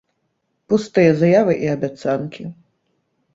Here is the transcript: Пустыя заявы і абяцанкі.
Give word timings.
Пустыя 0.71 1.11
заявы 1.19 1.53
і 1.67 1.69
абяцанкі. 1.75 2.43